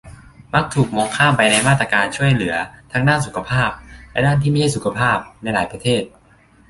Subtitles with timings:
[0.53, 2.55] มักถูกมองข้ามไปในมาตรการช่วยเหลือ
[2.91, 3.69] ทั้งด้านสุขภาพ
[4.11, 6.01] และด้านที่ไม่ใช่สุขภาพ ในหลายประเทศ